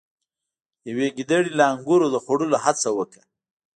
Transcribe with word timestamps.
یوې 0.89 1.07
ګیدړې 1.17 1.51
له 1.59 1.63
انګورو 1.73 2.07
د 2.13 2.15
خوړلو 2.23 2.57
هڅه 2.63 2.89
وکړه. 2.97 3.23